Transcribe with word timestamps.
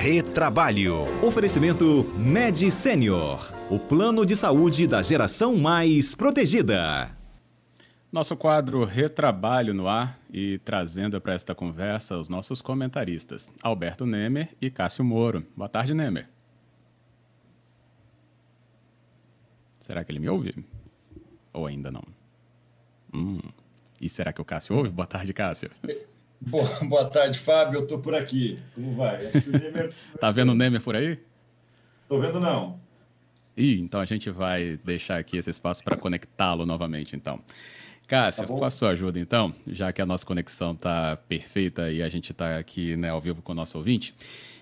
Retrabalho. 0.00 1.02
Oferecimento 1.22 2.04
Med 2.16 2.56
Senior. 2.72 3.52
O 3.70 3.78
plano 3.78 4.24
de 4.24 4.34
saúde 4.34 4.86
da 4.86 5.02
geração 5.02 5.58
mais 5.58 6.14
protegida. 6.14 7.14
Nosso 8.10 8.34
quadro 8.34 8.82
Retrabalho 8.86 9.74
no 9.74 9.86
ar 9.86 10.18
e 10.32 10.58
trazendo 10.60 11.20
para 11.20 11.34
esta 11.34 11.54
conversa 11.54 12.16
os 12.16 12.30
nossos 12.30 12.62
comentaristas, 12.62 13.50
Alberto 13.62 14.06
Nemer 14.06 14.48
e 14.58 14.70
Cássio 14.70 15.04
Moro. 15.04 15.44
Boa 15.54 15.68
tarde, 15.68 15.92
Nemer. 15.92 16.30
Será 19.80 20.02
que 20.02 20.10
ele 20.10 20.18
me 20.18 20.30
ouve? 20.30 20.64
Ou 21.52 21.66
ainda 21.66 21.90
não? 21.90 22.04
Hum. 23.12 23.38
E 24.00 24.08
será 24.08 24.32
que 24.32 24.40
o 24.40 24.46
Cássio 24.46 24.76
ouve? 24.76 24.88
Boa 24.88 25.06
tarde, 25.06 25.34
Cássio. 25.34 25.70
Boa, 26.40 26.68
boa 26.82 27.10
tarde, 27.10 27.38
Fábio. 27.38 27.80
Eu 27.80 27.86
tô 27.86 27.98
por 27.98 28.14
aqui. 28.14 28.58
Como 28.74 28.94
vai? 28.94 29.30
Nemer... 29.46 29.94
tá 30.18 30.30
vendo 30.30 30.52
o 30.52 30.54
Nemer 30.54 30.80
por 30.80 30.96
aí? 30.96 31.18
Tô 32.08 32.18
vendo 32.18 32.40
não. 32.40 32.80
Ih, 33.56 33.78
então 33.78 34.00
a 34.00 34.04
gente 34.06 34.30
vai 34.30 34.78
deixar 34.82 35.18
aqui 35.18 35.36
esse 35.36 35.50
espaço 35.50 35.84
para 35.84 35.96
conectá-lo 35.96 36.64
novamente, 36.64 37.14
então. 37.14 37.40
Cássio, 38.06 38.46
tá 38.46 38.48
com 38.48 38.64
a 38.64 38.70
sua 38.70 38.90
ajuda, 38.90 39.20
então, 39.20 39.54
já 39.66 39.92
que 39.92 40.02
a 40.02 40.06
nossa 40.06 40.26
conexão 40.26 40.72
está 40.72 41.16
perfeita 41.16 41.92
e 41.92 42.02
a 42.02 42.08
gente 42.08 42.32
está 42.32 42.58
aqui 42.58 42.96
né, 42.96 43.10
ao 43.10 43.20
vivo 43.20 43.40
com 43.40 43.52
o 43.52 43.54
nosso 43.54 43.78
ouvinte, 43.78 44.14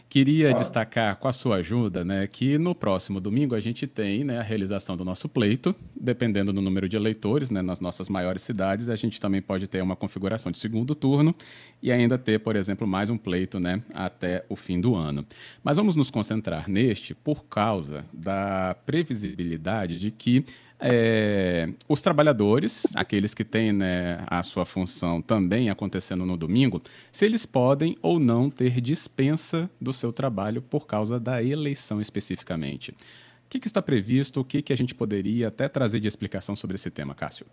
Queria 0.08 0.50
ah. 0.50 0.52
destacar 0.54 1.16
com 1.16 1.28
a 1.28 1.32
sua 1.32 1.56
ajuda 1.56 2.02
né, 2.02 2.26
que 2.26 2.56
no 2.56 2.74
próximo 2.74 3.20
domingo 3.20 3.54
a 3.54 3.60
gente 3.60 3.86
tem 3.86 4.24
né, 4.24 4.38
a 4.38 4.42
realização 4.42 4.96
do 4.96 5.04
nosso 5.04 5.28
pleito, 5.28 5.74
dependendo 6.00 6.50
do 6.50 6.62
número 6.62 6.88
de 6.88 6.96
eleitores 6.96 7.50
né, 7.50 7.60
nas 7.60 7.78
nossas 7.78 8.08
maiores 8.08 8.42
cidades, 8.42 8.88
a 8.88 8.96
gente 8.96 9.20
também 9.20 9.42
pode 9.42 9.68
ter 9.68 9.82
uma 9.82 9.94
configuração 9.94 10.50
de 10.50 10.58
segundo 10.58 10.94
turno 10.94 11.34
e 11.82 11.92
ainda 11.92 12.16
ter, 12.16 12.40
por 12.40 12.56
exemplo, 12.56 12.86
mais 12.86 13.10
um 13.10 13.18
pleito 13.18 13.60
né, 13.60 13.82
até 13.92 14.46
o 14.48 14.56
fim 14.56 14.80
do 14.80 14.94
ano. 14.94 15.26
Mas 15.62 15.76
vamos 15.76 15.94
nos 15.94 16.10
concentrar 16.10 16.70
neste 16.70 17.15
por 17.15 17.45
causa 17.45 18.02
da 18.10 18.74
previsibilidade 18.87 19.98
de 19.98 20.10
que 20.10 20.43
é, 20.80 21.68
os 21.88 22.01
trabalhadores, 22.01 22.84
aqueles 22.95 23.34
que 23.34 23.45
têm 23.45 23.73
né, 23.73 24.24
a 24.26 24.43
sua 24.43 24.65
função 24.65 25.21
também 25.21 25.71
acontecendo 25.71 26.24
no 26.24 26.37
domingo, 26.37 26.80
se 27.10 27.24
eles 27.24 27.45
podem 27.45 27.96
ou 28.01 28.18
não 28.18 28.48
ter 28.48 28.80
dispensa 28.80 29.68
do 29.80 29.93
seu 29.93 30.12
trabalho 30.12 30.62
por 30.62 30.87
causa 30.87 31.18
da 31.18 31.43
eleição 31.43 32.01
especificamente. 32.01 32.93
O 32.93 33.49
que, 33.49 33.59
que 33.59 33.66
está 33.66 33.80
previsto? 33.80 34.40
O 34.40 34.45
que, 34.45 34.60
que 34.62 34.73
a 34.73 34.76
gente 34.76 34.95
poderia 34.95 35.49
até 35.49 35.68
trazer 35.68 36.01
de 36.01 36.09
explicação 36.09 36.54
sobre 36.54 36.76
esse 36.76 36.90
tema, 36.90 37.15
Cássio? 37.15 37.46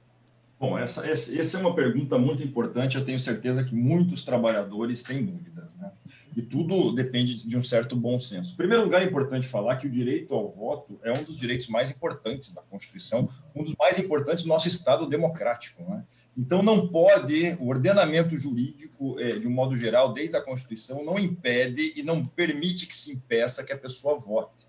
Bom, 0.59 0.78
essa, 0.78 1.06
essa 1.08 1.58
é 1.58 1.59
uma 1.59 1.76
pergunta 1.76 2.18
muito 2.18 2.44
importante. 2.44 2.98
Eu 2.98 3.06
tenho 3.06 3.20
certeza 3.20 3.64
que 3.64 3.76
muitos 3.76 4.23
trabalhadores 4.23 5.03
têm 5.03 5.23
dúvidas. 5.23 5.66
Né? 5.78 5.92
E 6.36 6.41
tudo 6.41 6.91
depende 6.91 7.47
de 7.47 7.58
um 7.58 7.64
certo 7.64 7.95
bom 7.95 8.19
senso. 8.19 8.53
Em 8.53 8.58
primeiro 8.58 8.83
lugar, 8.83 9.02
é 9.02 9.05
importante 9.05 9.47
falar 9.47 9.78
que 9.78 9.88
o 9.88 9.89
direito 9.89 10.36
ao 10.36 10.52
voto 10.52 11.00
é 11.02 11.11
um 11.14 11.23
dos 11.23 11.38
direitos 11.38 11.67
mais 11.67 11.89
importantes 11.89 12.53
da 12.53 12.61
Constituição, 12.61 13.30
um 13.55 13.64
dos 13.64 13.73
mais 13.80 13.97
importantes 13.97 14.44
do 14.44 14.50
nosso 14.50 14.67
Estado 14.67 15.08
democrático. 15.08 15.81
Né? 15.83 16.03
Então, 16.38 16.61
não 16.61 16.89
pode, 16.89 17.56
o 17.61 17.69
ordenamento 17.69 18.38
jurídico, 18.38 19.17
é, 19.17 19.39
de 19.39 19.47
um 19.47 19.52
modo 19.52 19.78
geral, 19.78 20.11
desde 20.11 20.36
a 20.36 20.41
Constituição, 20.41 21.06
não 21.06 21.17
impede 21.17 21.94
e 21.95 22.03
não 22.03 22.25
permite 22.25 22.86
que 22.86 22.95
se 22.95 23.13
impeça 23.13 23.63
que 23.63 23.72
a 23.72 23.78
pessoa 23.78 24.19
vote. 24.19 24.67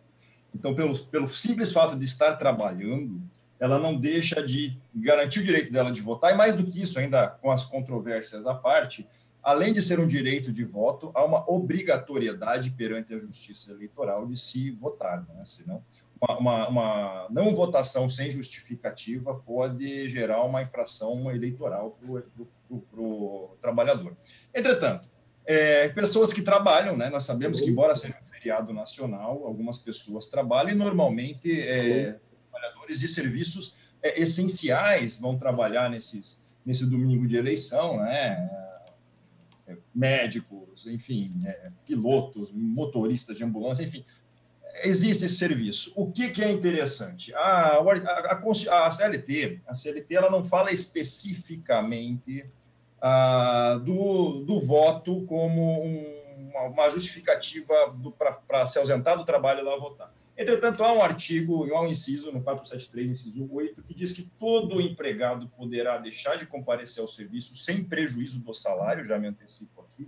Então, 0.55 0.73
pelo, 0.73 0.97
pelo 1.07 1.27
simples 1.27 1.73
fato 1.73 1.97
de 1.97 2.05
estar 2.05 2.37
trabalhando, 2.37 3.21
ela 3.59 3.79
não 3.79 3.99
deixa 3.99 4.41
de 4.41 4.79
garantir 4.95 5.41
o 5.41 5.45
direito 5.45 5.73
dela 5.73 5.91
de 5.91 6.01
votar, 6.01 6.33
e 6.33 6.37
mais 6.37 6.55
do 6.55 6.65
que 6.65 6.81
isso, 6.81 6.99
ainda 6.99 7.27
com 7.27 7.51
as 7.51 7.65
controvérsias 7.65 8.47
à 8.47 8.55
parte, 8.55 9.07
além 9.47 9.73
de 9.73 9.81
ser 9.81 10.01
um 10.01 10.09
direito 10.09 10.53
de 10.53 10.65
voto, 10.65 11.13
há 11.15 11.25
uma 11.25 11.49
obrigatoriedade 11.49 12.73
perante 12.73 13.15
a 13.15 13.19
Justiça 13.19 13.71
Eleitoral 13.71 14.27
de 14.27 14.37
se 14.37 14.73
votar, 14.73 15.25
né? 15.29 15.45
senão 15.45 15.85
uma, 16.21 16.39
uma, 16.39 16.69
uma 16.69 17.27
não 17.31 17.55
votação 17.55 18.11
sem 18.11 18.29
justificativa 18.29 19.33
pode 19.35 20.09
gerar 20.09 20.43
uma 20.43 20.63
infração 20.63 21.31
eleitoral 21.31 21.97
para 22.91 23.01
o 23.01 23.57
trabalhador. 23.63 24.17
Entretanto, 24.53 25.09
é, 25.45 25.91
pessoas 25.91 26.33
que 26.33 26.43
trabalham, 26.43 26.97
né? 26.97 27.09
nós 27.09 27.23
sabemos 27.23 27.61
que, 27.61 27.71
embora 27.71 27.95
seja 27.95 28.19
um 28.21 28.27
feriado 28.27 28.73
nacional, 28.73 29.47
algumas 29.47 29.79
pessoas 29.79 30.29
trabalham 30.29 30.73
e 30.73 30.75
normalmente 30.75 31.61
é, 31.61 32.19
trabalhadores 32.51 32.99
de 32.99 33.07
serviços 33.07 33.77
é, 34.03 34.21
essenciais 34.21 35.21
vão 35.21 35.39
trabalhar 35.39 35.89
nesses, 35.89 36.45
nesse 36.65 36.85
domingo 36.85 37.29
de 37.29 37.37
eleição, 37.37 37.99
né? 37.99 38.66
Médicos, 39.95 40.87
enfim, 40.87 41.43
é, 41.45 41.71
pilotos, 41.85 42.51
motoristas 42.53 43.37
de 43.37 43.45
ambulância, 43.45 43.83
enfim, 43.83 44.05
existe 44.83 45.25
esse 45.25 45.37
serviço. 45.37 45.93
O 45.97 46.11
que, 46.11 46.31
que 46.31 46.43
é 46.43 46.51
interessante? 46.51 47.35
A, 47.35 47.41
a, 47.41 47.79
a, 47.79 48.87
a, 48.87 48.91
CLT, 48.91 49.61
a 49.67 49.75
CLT, 49.75 50.15
ela 50.15 50.31
não 50.31 50.45
fala 50.45 50.71
especificamente 50.73 52.45
do, 53.85 54.45
do 54.45 54.61
voto 54.61 55.25
como 55.27 55.85
um, 55.85 56.51
uma, 56.51 56.63
uma, 56.63 56.91
justificativa 56.91 57.75
para 58.49 58.67
se 58.67 58.79
ausentar 58.79 59.17
do 59.17 59.25
trabalho 59.25 59.61
e 59.61 59.63
lá 59.63 59.77
votar. 59.77 60.13
Entretanto, 60.39 60.85
há 60.85 60.93
um 60.93 61.03
artigo, 61.03 61.73
há 61.75 61.81
um 61.81 61.89
inciso 61.89 62.31
no 62.31 62.43
473, 62.43 63.11
inciso 63.11 63.49
8, 63.51 63.83
que 63.83 63.95
diz 63.95 64.13
que 64.13 64.23
todo 64.39 64.83
empregado 64.83 65.49
poderá 65.49 65.97
deixar 65.97 66.37
de 66.37 66.45
comparecer 66.45 67.01
ao 67.01 67.09
serviço 67.09 67.57
sem 67.57 67.83
prejuízo 67.83 68.39
do 68.41 68.53
salário, 68.53 69.07
já 69.07 69.19
me 69.19 69.29
antecipo 69.29 69.81
aqui, 69.81 70.07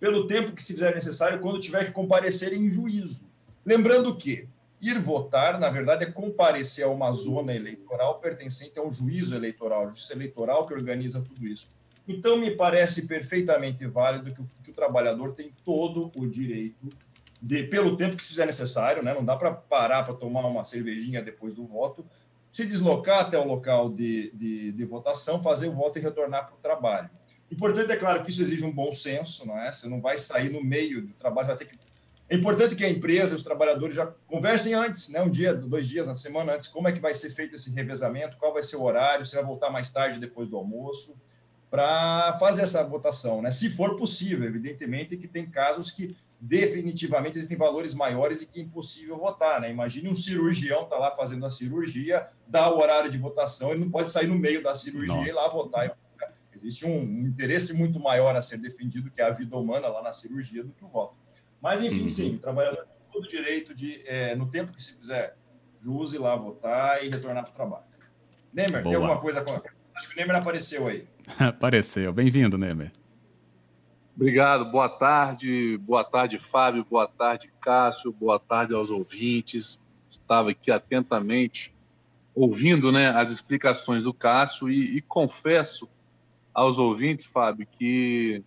pelo 0.00 0.26
tempo 0.26 0.52
que 0.52 0.64
se 0.64 0.72
fizer 0.72 0.94
necessário 0.94 1.40
quando 1.40 1.60
tiver 1.60 1.84
que 1.84 1.92
comparecer 1.92 2.54
em 2.54 2.70
juízo. 2.70 3.26
Lembrando 3.66 4.16
que 4.16 4.48
ir 4.80 4.98
votar, 4.98 5.58
na 5.58 5.68
verdade, 5.68 6.04
é 6.04 6.10
comparecer 6.10 6.84
a 6.84 6.88
uma 6.88 7.12
zona 7.12 7.54
eleitoral 7.54 8.18
pertencente 8.18 8.78
a 8.78 8.82
um 8.82 8.90
juízo 8.90 9.34
eleitoral, 9.34 9.84
a 9.84 9.88
justiça 9.88 10.14
eleitoral 10.14 10.66
que 10.66 10.72
organiza 10.72 11.20
tudo 11.20 11.46
isso. 11.46 11.68
Então, 12.08 12.38
me 12.38 12.50
parece 12.50 13.06
perfeitamente 13.06 13.84
válido 13.86 14.32
que 14.32 14.40
o, 14.40 14.44
que 14.62 14.70
o 14.70 14.74
trabalhador 14.74 15.34
tem 15.34 15.52
todo 15.64 16.10
o 16.14 16.26
direito 16.26 16.88
de, 17.40 17.64
pelo 17.64 17.96
tempo 17.96 18.16
que 18.16 18.22
se 18.22 18.30
fizer 18.30 18.46
necessário, 18.46 19.02
né? 19.02 19.14
não 19.14 19.24
dá 19.24 19.36
para 19.36 19.52
parar 19.52 20.02
para 20.02 20.14
tomar 20.14 20.46
uma 20.46 20.64
cervejinha 20.64 21.22
depois 21.22 21.54
do 21.54 21.66
voto, 21.66 22.04
se 22.50 22.64
deslocar 22.64 23.20
até 23.20 23.38
o 23.38 23.46
local 23.46 23.90
de, 23.90 24.30
de, 24.34 24.72
de 24.72 24.84
votação, 24.84 25.42
fazer 25.42 25.68
o 25.68 25.72
voto 25.72 25.98
e 25.98 26.02
retornar 26.02 26.46
para 26.46 26.54
o 26.54 26.58
trabalho. 26.58 27.10
Importante 27.50 27.92
é 27.92 27.96
claro 27.96 28.24
que 28.24 28.30
isso 28.30 28.42
exige 28.42 28.64
um 28.64 28.72
bom 28.72 28.92
senso, 28.92 29.46
não 29.46 29.58
é? 29.58 29.70
Você 29.70 29.88
não 29.88 30.00
vai 30.00 30.18
sair 30.18 30.50
no 30.50 30.62
meio 30.64 31.02
do 31.02 31.12
trabalho, 31.14 31.48
vai 31.48 31.56
ter 31.56 31.66
que. 31.66 31.78
É 32.28 32.34
importante 32.34 32.74
que 32.74 32.84
a 32.84 32.88
empresa 32.88 33.36
os 33.36 33.44
trabalhadores 33.44 33.94
já 33.94 34.06
conversem 34.26 34.74
antes, 34.74 35.12
né? 35.12 35.20
Um 35.20 35.30
dia, 35.30 35.54
dois 35.54 35.86
dias 35.86 36.08
na 36.08 36.16
semana 36.16 36.54
antes, 36.54 36.66
como 36.66 36.88
é 36.88 36.92
que 36.92 36.98
vai 36.98 37.14
ser 37.14 37.30
feito 37.30 37.54
esse 37.54 37.70
revezamento, 37.70 38.36
qual 38.36 38.52
vai 38.52 38.64
ser 38.64 38.76
o 38.76 38.82
horário, 38.82 39.24
se 39.24 39.36
vai 39.36 39.44
voltar 39.44 39.70
mais 39.70 39.92
tarde 39.92 40.18
depois 40.18 40.48
do 40.48 40.56
almoço, 40.56 41.14
para 41.70 42.36
fazer 42.40 42.62
essa 42.62 42.82
votação, 42.82 43.42
né? 43.42 43.52
Se 43.52 43.70
for 43.70 43.96
possível, 43.96 44.44
evidentemente 44.44 45.16
que 45.16 45.28
tem 45.28 45.46
casos 45.48 45.92
que 45.92 46.16
definitivamente 46.40 47.38
existem 47.38 47.56
valores 47.56 47.94
maiores 47.94 48.42
e 48.42 48.46
que 48.46 48.60
é 48.60 48.62
impossível 48.62 49.16
votar. 49.16 49.60
Né? 49.60 49.70
Imagine 49.70 50.08
um 50.08 50.14
cirurgião 50.14 50.84
tá 50.84 50.96
lá 50.98 51.10
fazendo 51.10 51.44
a 51.46 51.50
cirurgia, 51.50 52.28
dá 52.46 52.70
o 52.72 52.78
horário 52.78 53.10
de 53.10 53.18
votação, 53.18 53.70
ele 53.70 53.80
não 53.80 53.90
pode 53.90 54.10
sair 54.10 54.26
no 54.26 54.36
meio 54.36 54.62
da 54.62 54.74
cirurgia 54.74 55.14
Nossa. 55.14 55.28
e 55.28 55.32
lá 55.32 55.48
votar. 55.48 55.96
Existe 56.54 56.86
um, 56.86 56.98
um, 56.98 57.26
interesse 57.26 57.74
muito 57.74 58.00
maior 58.00 58.34
a 58.34 58.42
ser 58.42 58.56
defendido 58.56 59.10
que 59.10 59.20
a 59.20 59.30
vida 59.30 59.56
humana 59.56 59.88
lá 59.88 60.02
na 60.02 60.12
cirurgia 60.12 60.64
do 60.64 60.72
que 60.72 60.84
o 60.84 60.88
voto. 60.88 61.14
Mas, 61.60 61.82
enfim, 61.82 62.02
uhum. 62.02 62.08
sim, 62.08 62.34
o 62.36 62.38
trabalhador 62.38 62.84
tem 62.86 62.96
todo 63.12 63.24
o 63.24 63.28
direito 63.28 63.74
de, 63.74 64.02
é, 64.06 64.34
no 64.34 64.48
tempo 64.50 64.72
que 64.72 64.82
se 64.82 64.94
fizer 64.94 65.36
jus, 65.80 66.14
ir 66.14 66.18
lá 66.18 66.34
votar 66.34 67.04
e 67.04 67.10
retornar 67.10 67.44
para 67.44 67.52
o 67.52 67.54
trabalho. 67.54 67.84
Nemer, 68.52 68.82
Boa. 68.82 68.84
tem 68.84 68.94
alguma 68.94 69.20
coisa? 69.20 69.44
Acho 69.94 70.08
que 70.08 70.14
o 70.14 70.16
Nemer 70.16 70.36
apareceu 70.36 70.88
aí. 70.88 71.06
apareceu. 71.38 72.12
Bem-vindo, 72.12 72.56
Nemer. 72.56 72.90
Obrigado, 74.16 74.64
boa 74.64 74.88
tarde, 74.88 75.76
boa 75.76 76.02
tarde, 76.02 76.38
Fábio, 76.38 76.82
boa 76.88 77.06
tarde, 77.06 77.52
Cássio, 77.60 78.10
boa 78.10 78.40
tarde 78.40 78.72
aos 78.72 78.88
ouvintes. 78.88 79.78
Estava 80.10 80.52
aqui 80.52 80.70
atentamente 80.70 81.74
ouvindo 82.34 82.90
né, 82.90 83.08
as 83.08 83.30
explicações 83.30 84.04
do 84.04 84.14
Cássio 84.14 84.70
e, 84.70 84.96
e 84.96 85.02
confesso 85.02 85.86
aos 86.54 86.78
ouvintes, 86.78 87.26
Fábio, 87.26 87.66
que 87.72 88.42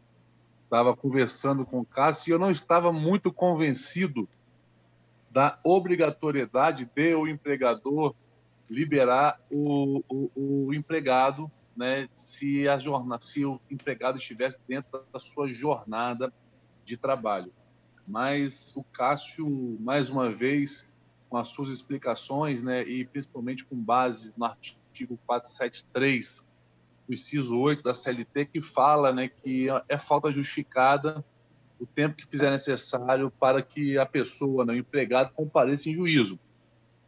estava 0.63 0.97
conversando 0.97 1.63
com 1.63 1.81
o 1.81 1.85
Cássio 1.85 2.31
e 2.31 2.33
eu 2.33 2.39
não 2.39 2.49
estava 2.49 2.91
muito 2.91 3.31
convencido 3.31 4.27
da 5.29 5.59
obrigatoriedade 5.63 6.89
de 6.95 7.13
o 7.13 7.27
empregador 7.27 8.15
liberar 8.67 9.39
o, 9.51 10.03
o, 10.09 10.31
o 10.65 10.73
empregado 10.73 11.49
né, 11.79 12.09
se, 12.13 12.67
a 12.67 12.77
jornada, 12.77 13.23
se 13.23 13.45
o 13.45 13.57
empregado 13.71 14.17
estivesse 14.17 14.57
dentro 14.67 15.01
da 15.13 15.17
sua 15.17 15.47
jornada 15.47 16.33
de 16.83 16.97
trabalho. 16.97 17.53
Mas 18.05 18.75
o 18.75 18.83
Cássio, 18.83 19.47
mais 19.79 20.09
uma 20.09 20.29
vez, 20.29 20.93
com 21.29 21.37
as 21.37 21.47
suas 21.47 21.69
explicações, 21.69 22.63
né, 22.63 22.83
e 22.83 23.05
principalmente 23.05 23.63
com 23.63 23.77
base 23.77 24.33
no 24.35 24.43
artigo 24.43 25.17
473 25.25 26.45
do 27.07 27.13
inciso 27.13 27.57
8 27.57 27.81
da 27.81 27.93
CLT, 27.93 28.47
que 28.47 28.59
fala 28.59 29.13
né, 29.13 29.29
que 29.29 29.67
é 29.87 29.97
falta 29.97 30.29
justificada 30.33 31.23
o 31.79 31.85
tempo 31.85 32.17
que 32.17 32.27
fizer 32.27 32.51
necessário 32.51 33.31
para 33.31 33.61
que 33.61 33.97
a 33.97 34.05
pessoa, 34.05 34.65
né, 34.65 34.73
o 34.73 34.77
empregado, 34.77 35.31
compareça 35.31 35.87
em 35.87 35.93
juízo. 35.93 36.37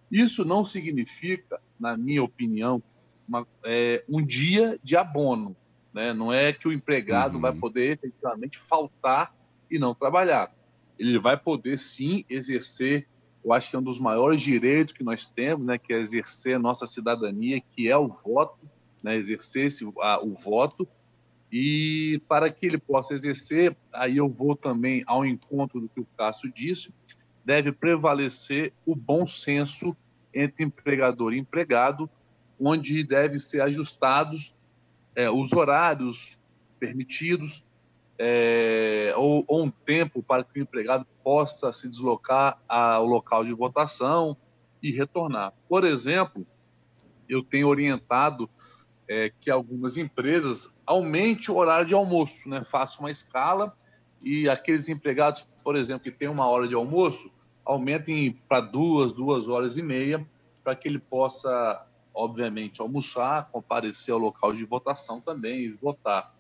Isso 0.10 0.46
não 0.46 0.64
significa, 0.64 1.60
na 1.78 1.98
minha 1.98 2.24
opinião, 2.24 2.82
uma, 3.32 3.48
é, 3.64 4.04
um 4.10 4.24
dia 4.24 4.78
de 4.84 4.98
abono. 4.98 5.56
Né? 5.94 6.14
Não 6.14 6.34
é 6.34 6.52
que 6.52 6.68
o 6.68 6.74
empregado 6.74 7.36
uhum. 7.36 7.42
vai 7.42 7.54
poder 7.54 7.94
efetivamente 7.94 8.60
faltar 8.60 9.34
e 9.70 9.80
não 9.80 9.96
trabalhar. 9.96 10.54
Ele 11.00 11.18
vai 11.18 11.38
poder 11.38 11.78
sim 11.78 12.26
exercer, 12.30 13.08
eu 13.44 13.54
acho 13.54 13.70
que 13.70 13.76
é 13.76 13.80
um 13.80 13.84
dos 13.84 14.00
maiores 14.00 14.42
direitos 14.42 14.94
que 14.94 15.04
nós 15.04 15.26
temos, 15.26 15.66
né? 15.66 15.78
que 15.78 15.94
é 15.94 16.00
exercer 16.00 16.58
a 16.58 16.60
nossa 16.60 16.86
cidadania, 16.86 17.62
que 17.62 17.90
é 17.90 17.98
o 17.98 18.10
voto, 18.10 18.70
né? 19.02 19.16
exercer 19.16 19.68
esse, 19.68 19.90
a, 20.00 20.22
o 20.22 20.36
voto. 20.36 20.86
E 21.52 22.22
para 22.28 22.50
que 22.50 22.66
ele 22.66 22.78
possa 22.78 23.14
exercer, 23.14 23.76
aí 23.94 24.18
eu 24.18 24.30
vou 24.30 24.56
também 24.56 25.04
ao 25.08 25.26
encontro 25.26 25.82
do 25.82 25.90
que 25.90 26.00
o 26.00 26.08
Cássio 26.18 26.52
disse, 26.52 26.94
deve 27.44 27.72
prevalecer 27.72 28.74
o 28.86 28.96
bom 28.96 29.26
senso 29.26 29.96
entre 30.34 30.64
empregador 30.64 31.34
e 31.34 31.40
empregado, 31.40 32.10
onde 32.62 33.04
deve 33.04 33.40
ser 33.40 33.62
ajustados 33.62 34.54
é, 35.16 35.30
os 35.30 35.52
horários 35.52 36.38
permitidos 36.80 37.66
é, 38.18 39.14
ou, 39.18 39.44
ou, 39.48 39.64
um 39.64 39.72
tempo 39.72 40.22
para 40.22 40.44
que 40.44 40.60
o 40.60 40.62
empregado 40.62 41.06
possa 41.24 41.74
se 41.74 41.90
deslocar 41.90 42.62
ao 42.68 43.06
local 43.06 43.44
de 43.44 43.52
votação 43.52 44.38
e 44.82 44.92
retornar. 44.92 45.54
Por 45.68 45.84
exemplo, 45.84 46.46
eu 47.28 47.44
tenho 47.44 47.68
orientado 47.68 48.50
é, 49.08 49.32
que 49.42 49.50
algumas 49.50 49.98
empresas 49.98 50.74
aumente 50.86 51.50
o 51.52 51.56
horário 51.56 51.86
de 51.86 51.94
almoço, 51.94 52.48
né? 52.48 52.64
faça 52.70 53.00
uma 53.00 53.10
escala 53.10 53.76
e 54.22 54.48
aqueles 54.48 54.88
empregados, 54.88 55.48
por 55.64 55.76
exemplo, 55.76 56.04
que 56.04 56.12
têm 56.12 56.28
uma 56.28 56.48
hora 56.48 56.68
de 56.68 56.76
almoço, 56.76 57.32
aumentem 57.66 58.40
para 58.48 58.62
duas, 58.62 59.14
duas 59.14 59.48
horas 59.48 59.78
e 59.78 59.82
meia, 59.82 60.26
para 60.64 60.76
que 60.76 60.88
ele 60.88 61.00
possa, 61.00 61.86
obviamente, 62.14 62.82
almoçar, 62.82 63.50
comparecer 63.52 64.14
ao 64.14 64.20
local 64.20 64.54
de 64.54 64.66
votação 64.66 65.22
também 65.22 65.66
e 65.66 65.72
votar. 65.72 66.34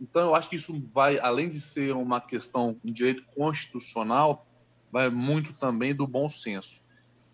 Então, 0.00 0.22
eu 0.22 0.34
acho 0.34 0.50
que 0.50 0.56
isso 0.56 0.82
vai, 0.92 1.18
além 1.18 1.48
de 1.48 1.60
ser 1.60 1.94
uma 1.94 2.20
questão, 2.20 2.76
um 2.84 2.92
direito 2.92 3.22
constitucional, 3.34 4.46
vai 4.90 5.08
muito 5.08 5.52
também 5.52 5.94
do 5.94 6.06
bom 6.06 6.28
senso. 6.28 6.82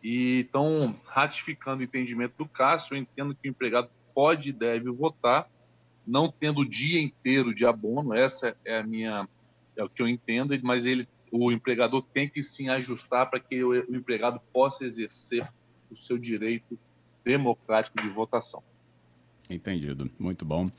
E, 0.02 0.40
então, 0.40 0.94
ratificando 1.06 1.80
o 1.80 1.84
entendimento 1.84 2.34
do 2.36 2.46
Cássio, 2.46 2.94
eu 2.94 3.00
entendo 3.00 3.34
que 3.34 3.48
o 3.48 3.50
empregado 3.50 3.90
pode 4.14 4.50
e 4.50 4.52
deve 4.52 4.90
votar, 4.90 5.48
não 6.06 6.30
tendo 6.30 6.60
o 6.60 6.68
dia 6.68 7.00
inteiro 7.00 7.54
de 7.54 7.64
abono, 7.64 8.14
essa 8.14 8.56
é 8.64 8.78
a 8.78 8.82
minha 8.82 9.28
é 9.76 9.84
o 9.84 9.88
que 9.88 10.02
eu 10.02 10.08
entendo, 10.08 10.58
mas 10.62 10.84
ele 10.84 11.08
o 11.30 11.52
empregador 11.52 12.02
tem 12.02 12.28
que 12.28 12.42
sim 12.42 12.68
ajustar 12.68 13.28
para 13.28 13.38
que 13.38 13.62
o 13.62 13.94
empregado 13.94 14.40
possa 14.52 14.84
exercer 14.84 15.46
o 15.90 15.94
seu 15.94 16.18
direito 16.18 16.78
democrático 17.28 18.00
de 18.00 18.08
votação. 18.08 18.62
Entendido, 19.50 20.10
muito 20.18 20.46
bom. 20.46 20.70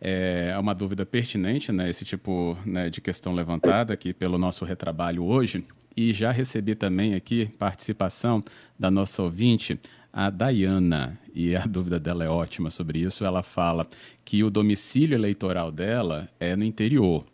É 0.00 0.56
uma 0.58 0.72
dúvida 0.72 1.04
pertinente, 1.04 1.72
né, 1.72 1.90
esse 1.90 2.04
tipo 2.04 2.56
né, 2.64 2.88
de 2.88 3.00
questão 3.00 3.32
levantada 3.34 3.92
aqui 3.92 4.12
pelo 4.14 4.38
nosso 4.38 4.64
retrabalho 4.64 5.24
hoje, 5.24 5.64
e 5.96 6.12
já 6.12 6.30
recebi 6.30 6.76
também 6.76 7.14
aqui 7.14 7.46
participação 7.58 8.42
da 8.78 8.92
nossa 8.92 9.22
ouvinte, 9.22 9.76
a 10.12 10.30
Dayana, 10.30 11.18
e 11.34 11.56
a 11.56 11.66
dúvida 11.66 11.98
dela 11.98 12.24
é 12.24 12.28
ótima 12.28 12.70
sobre 12.70 13.00
isso. 13.00 13.24
Ela 13.24 13.42
fala 13.42 13.86
que 14.24 14.44
o 14.44 14.50
domicílio 14.50 15.16
eleitoral 15.16 15.72
dela 15.72 16.28
é 16.38 16.54
no 16.54 16.64
interior. 16.64 17.24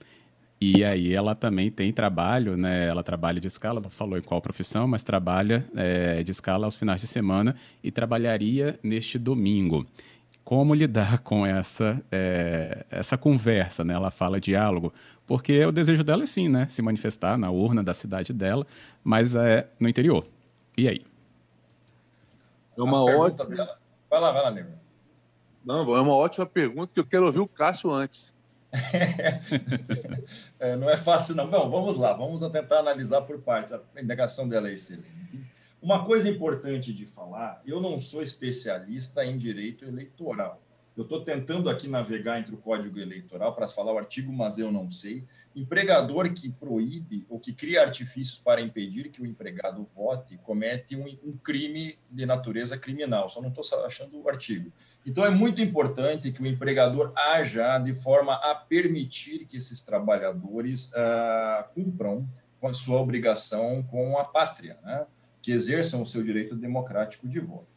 E 0.60 0.84
aí 0.84 1.14
ela 1.14 1.34
também 1.34 1.70
tem 1.70 1.92
trabalho, 1.92 2.56
né? 2.56 2.86
Ela 2.86 3.02
trabalha 3.02 3.40
de 3.40 3.46
escala, 3.46 3.80
não 3.80 3.90
falou 3.90 4.16
em 4.16 4.22
qual 4.22 4.40
profissão, 4.40 4.86
mas 4.86 5.02
trabalha 5.02 5.66
é, 5.74 6.22
de 6.22 6.30
escala 6.30 6.66
aos 6.66 6.76
finais 6.76 7.00
de 7.00 7.06
semana 7.06 7.56
e 7.82 7.90
trabalharia 7.90 8.78
neste 8.82 9.18
domingo. 9.18 9.86
Como 10.44 10.74
lidar 10.74 11.18
com 11.24 11.44
essa, 11.44 12.00
é, 12.10 12.86
essa 12.90 13.18
conversa, 13.18 13.84
né? 13.84 13.94
Ela 13.94 14.10
fala 14.10 14.40
diálogo, 14.40 14.92
porque 15.26 15.64
o 15.64 15.72
desejo 15.72 16.04
dela 16.04 16.22
é 16.22 16.26
sim, 16.26 16.48
né? 16.48 16.66
Se 16.68 16.80
manifestar 16.80 17.36
na 17.36 17.50
urna 17.50 17.82
da 17.82 17.92
cidade 17.92 18.32
dela, 18.32 18.66
mas 19.02 19.34
é 19.34 19.68
no 19.78 19.88
interior. 19.88 20.26
E 20.78 20.88
aí? 20.88 21.02
É 22.76 22.82
uma 22.82 23.04
ótima. 23.04 23.68
Vai 24.10 24.20
lá, 24.20 24.32
vai 24.32 24.42
lá, 24.42 24.50
Nego. 24.50 24.70
Não, 25.64 25.96
é 25.96 26.00
uma 26.00 26.14
ótima 26.14 26.44
pergunta 26.44 26.92
que 26.92 27.00
eu 27.00 27.06
quero 27.06 27.26
ouvir 27.26 27.40
o 27.40 27.48
Cássio 27.48 27.90
antes. 27.90 28.33
É, 30.58 30.76
não 30.76 30.90
é 30.90 30.96
fácil, 30.96 31.34
não. 31.34 31.48
Bom, 31.48 31.70
vamos 31.70 31.96
lá, 31.96 32.12
vamos 32.12 32.40
tentar 32.50 32.78
analisar 32.78 33.22
por 33.22 33.40
partes. 33.40 33.72
A 33.72 33.80
indagação 34.02 34.48
dela 34.48 34.68
é 34.68 34.74
excelente. 34.74 35.24
Uma 35.80 36.04
coisa 36.04 36.28
importante 36.28 36.92
de 36.92 37.04
falar: 37.06 37.62
eu 37.66 37.80
não 37.80 38.00
sou 38.00 38.22
especialista 38.22 39.24
em 39.24 39.36
direito 39.36 39.84
eleitoral. 39.84 40.63
Eu 40.96 41.02
estou 41.02 41.24
tentando 41.24 41.68
aqui 41.68 41.88
navegar 41.88 42.38
entre 42.38 42.54
o 42.54 42.58
Código 42.58 43.00
Eleitoral 43.00 43.52
para 43.52 43.66
falar 43.66 43.92
o 43.92 43.98
artigo, 43.98 44.32
mas 44.32 44.58
eu 44.58 44.70
não 44.70 44.88
sei. 44.88 45.24
Empregador 45.54 46.32
que 46.32 46.48
proíbe 46.52 47.26
ou 47.28 47.40
que 47.40 47.52
cria 47.52 47.82
artifícios 47.82 48.38
para 48.38 48.60
impedir 48.60 49.10
que 49.10 49.20
o 49.20 49.26
empregado 49.26 49.84
vote 49.84 50.38
comete 50.44 50.94
um, 50.94 51.06
um 51.24 51.36
crime 51.36 51.98
de 52.08 52.24
natureza 52.24 52.78
criminal. 52.78 53.28
Só 53.28 53.42
não 53.42 53.48
estou 53.48 53.64
achando 53.84 54.22
o 54.22 54.28
artigo. 54.28 54.72
Então, 55.04 55.24
é 55.24 55.30
muito 55.30 55.60
importante 55.60 56.30
que 56.30 56.40
o 56.40 56.46
empregador 56.46 57.12
haja 57.16 57.76
de 57.78 57.92
forma 57.92 58.34
a 58.34 58.54
permitir 58.54 59.46
que 59.46 59.56
esses 59.56 59.84
trabalhadores 59.84 60.94
ah, 60.94 61.68
cumpram 61.74 62.28
com 62.60 62.68
a 62.68 62.74
sua 62.74 63.00
obrigação 63.00 63.82
com 63.82 64.16
a 64.16 64.24
pátria, 64.24 64.78
né? 64.84 65.06
que 65.42 65.50
exerçam 65.50 66.00
o 66.00 66.06
seu 66.06 66.22
direito 66.22 66.54
democrático 66.54 67.28
de 67.28 67.40
voto 67.40 67.73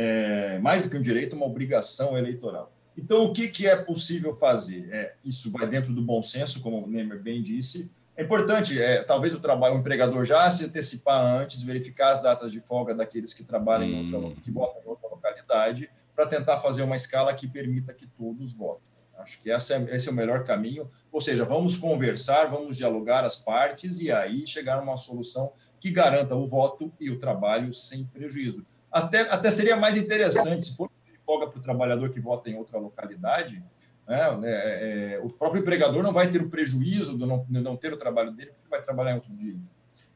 é, 0.00 0.60
mais 0.60 0.84
do 0.84 0.90
que 0.90 0.96
um 0.96 1.00
direito, 1.00 1.34
uma 1.34 1.44
obrigação 1.44 2.16
eleitoral. 2.16 2.72
Então, 2.96 3.24
o 3.24 3.32
que, 3.32 3.48
que 3.48 3.66
é 3.66 3.74
possível 3.74 4.32
fazer? 4.32 4.88
É, 4.92 5.14
isso 5.24 5.50
vai 5.50 5.66
dentro 5.66 5.92
do 5.92 6.00
bom 6.00 6.22
senso, 6.22 6.60
como 6.60 6.84
o 6.84 6.88
Nemer 6.88 7.20
bem 7.20 7.42
disse. 7.42 7.90
É 8.16 8.22
importante, 8.22 8.80
é, 8.80 9.02
talvez 9.02 9.34
o, 9.34 9.40
trabalho, 9.40 9.74
o 9.74 9.78
empregador 9.78 10.24
já 10.24 10.48
se 10.52 10.64
antecipar 10.64 11.20
antes, 11.20 11.62
verificar 11.62 12.12
as 12.12 12.22
datas 12.22 12.52
de 12.52 12.60
folga 12.60 12.94
daqueles 12.94 13.32
que 13.32 13.42
trabalham 13.42 13.88
hum. 13.88 13.90
em 13.90 14.14
outra, 14.14 14.40
que 14.40 14.52
votam 14.52 14.80
em 14.82 14.88
outra 14.88 15.08
localidade, 15.08 15.90
para 16.14 16.26
tentar 16.26 16.58
fazer 16.58 16.82
uma 16.82 16.94
escala 16.94 17.34
que 17.34 17.48
permita 17.48 17.92
que 17.92 18.06
todos 18.06 18.52
votem. 18.52 18.86
Acho 19.18 19.40
que 19.40 19.50
esse 19.50 19.74
é, 19.74 19.96
esse 19.96 20.08
é 20.08 20.12
o 20.12 20.14
melhor 20.14 20.44
caminho. 20.44 20.88
Ou 21.10 21.20
seja, 21.20 21.44
vamos 21.44 21.76
conversar, 21.76 22.46
vamos 22.46 22.76
dialogar 22.76 23.24
as 23.24 23.36
partes 23.36 23.98
e 24.00 24.12
aí 24.12 24.46
chegar 24.46 24.78
a 24.78 24.82
uma 24.82 24.96
solução 24.96 25.52
que 25.80 25.90
garanta 25.90 26.36
o 26.36 26.46
voto 26.46 26.92
e 27.00 27.10
o 27.10 27.18
trabalho 27.18 27.74
sem 27.74 28.04
prejuízo 28.04 28.64
até, 28.90 29.20
até 29.22 29.50
seria 29.50 29.76
mais 29.76 29.96
interessante, 29.96 30.66
se 30.66 30.76
for 30.76 30.90
folga 31.28 31.46
para 31.46 31.58
o 31.58 31.62
trabalhador 31.62 32.08
que 32.08 32.18
vota 32.18 32.48
em 32.48 32.56
outra 32.56 32.78
localidade, 32.78 33.62
né, 34.06 34.36
né, 34.38 34.50
é, 34.50 35.12
é, 35.14 35.20
o 35.22 35.28
próprio 35.28 35.60
empregador 35.60 36.02
não 36.02 36.12
vai 36.12 36.30
ter 36.30 36.40
o 36.40 36.48
prejuízo 36.48 37.18
de 37.18 37.26
não, 37.26 37.44
de 37.46 37.60
não 37.60 37.76
ter 37.76 37.92
o 37.92 37.98
trabalho 37.98 38.32
dele, 38.32 38.52
porque 38.52 38.70
vai 38.70 38.80
trabalhar 38.80 39.10
em 39.10 39.16
outro 39.16 39.34
dia. 39.34 39.54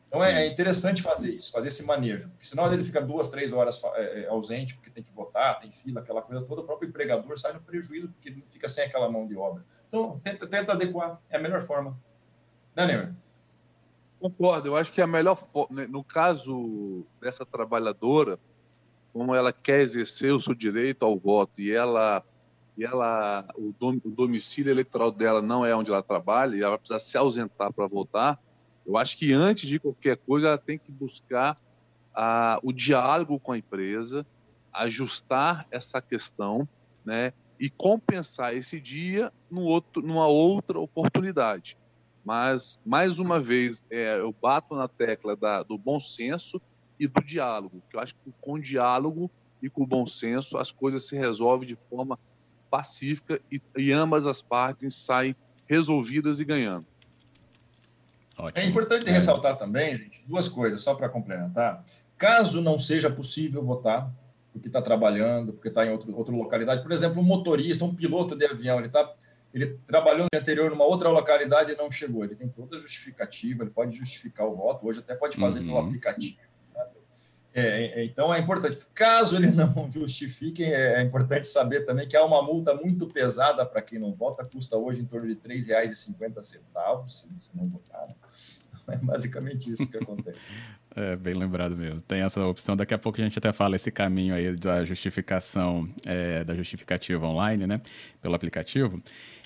Então 0.08 0.24
é, 0.24 0.44
é, 0.44 0.46
interessante 0.46 1.02
fazer 1.02 1.32
isso, 1.32 1.52
fazer 1.52 1.68
esse 1.68 1.86
manejo, 1.86 2.30
porque 2.30 2.46
senão 2.46 2.72
ele 2.72 2.82
fica 2.82 3.00
duas, 3.02 3.28
três 3.28 3.52
horas 3.52 3.82
é, 3.94 4.22
é, 4.22 4.28
ausente, 4.28 4.74
porque 4.74 4.88
tem 4.88 5.02
que 5.02 5.12
votar, 5.12 5.60
tem 5.60 5.70
fila, 5.70 6.00
aquela 6.00 6.22
coisa 6.22 6.42
toda, 6.44 6.62
o 6.62 6.64
próprio 6.64 6.88
empregador 6.88 7.38
sai 7.38 7.52
no 7.52 7.60
prejuízo, 7.60 8.08
porque 8.08 8.42
fica 8.50 8.68
sem 8.68 8.84
aquela 8.84 9.10
mão 9.10 9.26
de 9.26 9.36
obra. 9.36 9.62
Então, 9.88 10.18
tenta, 10.24 10.46
tenta 10.46 10.72
adequar, 10.72 11.20
é 11.28 11.36
a 11.36 11.40
melhor 11.40 11.62
forma. 11.62 11.98
Né, 12.74 12.86
Neymar? 12.86 13.14
Concordo, 14.18 14.68
eu 14.68 14.76
acho 14.76 14.92
que 14.92 15.02
a 15.02 15.06
melhor 15.06 15.36
forma, 15.36 15.86
no 15.86 16.02
caso 16.02 17.04
dessa 17.20 17.44
trabalhadora, 17.44 18.38
como 19.12 19.34
ela 19.34 19.52
quer 19.52 19.80
exercer 19.80 20.32
o 20.32 20.40
seu 20.40 20.54
direito 20.54 21.04
ao 21.04 21.18
voto 21.18 21.60
e 21.60 21.70
ela 21.70 22.24
e 22.76 22.84
ela 22.84 23.46
o, 23.54 23.74
dom, 23.78 23.98
o 24.02 24.10
domicílio 24.10 24.70
eleitoral 24.70 25.12
dela 25.12 25.42
não 25.42 25.64
é 25.64 25.76
onde 25.76 25.90
ela 25.90 26.02
trabalha 26.02 26.56
e 26.56 26.62
ela 26.62 26.78
precisa 26.78 26.98
se 26.98 27.18
ausentar 27.18 27.70
para 27.72 27.86
votar, 27.86 28.40
eu 28.86 28.96
acho 28.96 29.16
que 29.18 29.32
antes 29.32 29.68
de 29.68 29.78
qualquer 29.78 30.16
coisa 30.16 30.48
ela 30.48 30.58
tem 30.58 30.78
que 30.78 30.90
buscar 30.90 31.56
a, 32.14 32.58
o 32.62 32.72
diálogo 32.72 33.38
com 33.38 33.52
a 33.52 33.58
empresa, 33.58 34.26
ajustar 34.72 35.66
essa 35.70 36.00
questão, 36.00 36.66
né, 37.04 37.32
e 37.60 37.70
compensar 37.70 38.56
esse 38.56 38.80
dia 38.80 39.32
no 39.50 39.62
outro, 39.62 40.02
numa 40.02 40.26
outra 40.26 40.80
oportunidade. 40.80 41.76
Mas 42.24 42.78
mais 42.84 43.18
uma 43.18 43.40
vez 43.40 43.82
é, 43.90 44.18
eu 44.18 44.34
bato 44.40 44.74
na 44.74 44.88
tecla 44.88 45.36
da, 45.36 45.62
do 45.62 45.76
bom 45.76 46.00
senso 46.00 46.60
e 47.02 47.08
do 47.08 47.22
diálogo, 47.22 47.82
que 47.90 47.96
eu 47.96 48.00
acho 48.00 48.14
que 48.14 48.32
com 48.40 48.58
diálogo 48.58 49.30
e 49.60 49.68
com 49.68 49.82
o 49.82 49.86
bom 49.86 50.06
senso 50.06 50.56
as 50.56 50.70
coisas 50.70 51.06
se 51.06 51.16
resolvem 51.16 51.68
de 51.68 51.76
forma 51.90 52.18
pacífica 52.70 53.40
e, 53.50 53.60
e 53.76 53.92
ambas 53.92 54.26
as 54.26 54.40
partes 54.40 54.94
saem 54.94 55.34
resolvidas 55.66 56.40
e 56.40 56.44
ganhando. 56.44 56.86
Ótimo. 58.38 58.64
É 58.64 58.66
importante 58.66 59.08
é. 59.08 59.12
ressaltar 59.12 59.56
também, 59.56 59.96
gente, 59.96 60.22
duas 60.26 60.48
coisas, 60.48 60.80
só 60.80 60.94
para 60.94 61.08
complementar. 61.08 61.84
Caso 62.16 62.60
não 62.60 62.78
seja 62.78 63.10
possível 63.10 63.64
votar, 63.64 64.10
porque 64.52 64.68
está 64.68 64.80
trabalhando, 64.80 65.52
porque 65.52 65.68
está 65.68 65.84
em 65.84 65.90
outro, 65.90 66.14
outra 66.16 66.34
localidade, 66.34 66.82
por 66.82 66.92
exemplo, 66.92 67.20
um 67.20 67.24
motorista, 67.24 67.84
um 67.84 67.94
piloto 67.94 68.36
de 68.36 68.46
avião, 68.46 68.78
ele 68.78 68.86
está 68.86 69.12
ele 69.54 69.78
trabalhou 69.86 70.26
no 70.32 70.38
anterior 70.38 70.70
numa 70.70 70.84
outra 70.84 71.10
localidade 71.10 71.72
e 71.72 71.76
não 71.76 71.90
chegou. 71.90 72.24
Ele 72.24 72.34
tem 72.34 72.48
toda 72.48 72.76
a 72.76 72.80
justificativa, 72.80 73.62
ele 73.62 73.70
pode 73.70 73.94
justificar 73.94 74.46
o 74.46 74.54
voto, 74.54 74.86
hoje 74.86 75.00
até 75.00 75.14
pode 75.14 75.36
fazer 75.36 75.60
uhum. 75.60 75.66
pelo 75.66 75.78
aplicativo. 75.78 76.38
É, 77.54 78.00
é, 78.00 78.04
então 78.04 78.32
é 78.32 78.38
importante. 78.38 78.78
Caso 78.94 79.36
ele 79.36 79.50
não 79.52 79.90
justifique, 79.90 80.64
é, 80.64 81.00
é, 81.00 81.02
importante 81.02 81.46
saber 81.46 81.84
também 81.84 82.08
que 82.08 82.16
há 82.16 82.24
uma 82.24 82.42
multa 82.42 82.74
muito 82.74 83.06
pesada 83.06 83.64
para 83.66 83.82
quem 83.82 83.98
não 83.98 84.12
vota, 84.14 84.44
custa 84.44 84.76
hoje 84.76 85.02
em 85.02 85.04
torno 85.04 85.26
de 85.26 85.34
R$ 85.34 85.60
3,50 85.60 86.42
se 86.42 87.50
não 87.54 87.68
votar. 87.68 88.08
É 88.88 88.96
basicamente 88.96 89.70
isso 89.70 89.88
que 89.88 89.96
acontece. 89.96 90.40
É, 90.94 91.16
bem 91.16 91.32
lembrado 91.32 91.74
mesmo. 91.74 92.02
Tem 92.02 92.20
essa 92.20 92.44
opção, 92.44 92.76
daqui 92.76 92.92
a 92.92 92.98
pouco 92.98 93.18
a 93.18 93.24
gente 93.24 93.38
até 93.38 93.50
fala 93.50 93.76
esse 93.76 93.90
caminho 93.90 94.34
aí 94.34 94.54
da 94.54 94.84
justificação, 94.84 95.88
é, 96.04 96.44
da 96.44 96.54
justificativa 96.54 97.26
online, 97.26 97.66
né, 97.66 97.80
pelo 98.20 98.34
aplicativo. 98.34 99.02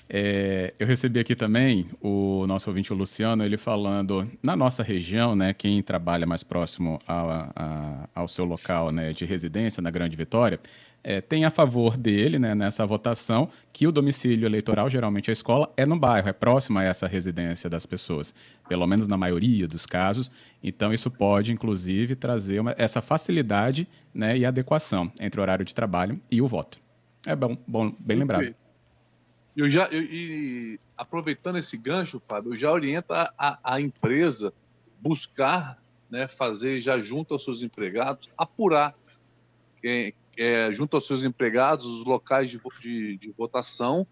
É, 0.09 0.73
eu 0.79 0.87
recebi 0.87 1.19
aqui 1.19 1.35
também 1.35 1.85
o 2.01 2.45
nosso 2.47 2.69
ouvinte, 2.69 2.93
o 2.93 2.95
Luciano, 2.95 3.43
ele 3.43 3.57
falando, 3.57 4.29
na 4.41 4.55
nossa 4.55 4.81
região, 4.81 5.35
né, 5.35 5.53
quem 5.53 5.81
trabalha 5.81 6.25
mais 6.25 6.43
próximo 6.43 6.99
a, 7.05 8.07
ao 8.15 8.27
seu 8.27 8.45
local 8.45 8.91
né, 8.91 9.11
de 9.11 9.25
residência, 9.25 9.81
na 9.81 9.91
Grande 9.91 10.15
Vitória, 10.15 10.59
é, 11.03 11.21
tem 11.21 11.45
a 11.45 11.49
favor 11.49 11.95
dele, 11.95 12.39
né, 12.39 12.55
nessa 12.55 12.85
votação, 12.85 13.49
que 13.71 13.85
o 13.85 13.91
domicílio 13.91 14.45
eleitoral, 14.45 14.89
geralmente 14.89 15.29
a 15.29 15.33
escola, 15.33 15.71
é 15.75 15.85
no 15.85 15.97
bairro, 15.97 16.29
é 16.29 16.33
próximo 16.33 16.79
a 16.79 16.83
essa 16.83 17.07
residência 17.07 17.69
das 17.69 17.85
pessoas, 17.85 18.33
pelo 18.67 18.87
menos 18.87 19.07
na 19.07 19.17
maioria 19.17 19.67
dos 19.67 19.85
casos. 19.85 20.31
Então, 20.63 20.93
isso 20.93 21.11
pode, 21.11 21.51
inclusive, 21.51 22.15
trazer 22.15 22.59
uma, 22.59 22.73
essa 22.77 23.01
facilidade 23.01 23.87
né, 24.13 24.37
e 24.37 24.45
adequação 24.45 25.11
entre 25.19 25.39
o 25.39 25.43
horário 25.43 25.65
de 25.65 25.75
trabalho 25.75 26.19
e 26.31 26.41
o 26.41 26.47
voto. 26.47 26.79
É 27.25 27.35
bom, 27.35 27.57
bom 27.67 27.93
bem 27.99 28.17
lembrado. 28.17 28.55
Eu 29.57 29.67
já, 29.67 29.87
eu, 29.87 30.03
e 30.03 30.79
aproveitando 30.95 31.57
esse 31.57 31.75
gancho, 31.75 32.21
Fábio, 32.27 32.53
eu 32.53 32.59
já 32.59 32.71
oriento 32.71 33.11
a, 33.11 33.33
a, 33.35 33.73
a 33.73 33.81
empresa 33.81 34.53
buscar, 35.01 35.81
né, 36.11 36.27
fazer 36.27 36.79
já 36.79 37.01
junto 37.01 37.33
aos 37.33 37.43
seus 37.43 37.63
empregados, 37.63 38.29
apurar 38.37 38.95
é, 39.83 40.13
é, 40.37 40.71
junto 40.71 40.95
aos 40.95 41.07
seus 41.07 41.23
empregados 41.23 41.87
os 41.87 42.05
locais 42.05 42.51
de, 42.51 42.61
de, 42.79 43.17
de, 43.17 43.31
votação, 43.31 44.05